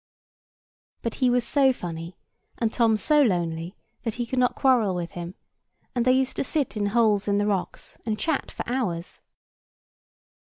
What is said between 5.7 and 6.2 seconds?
and they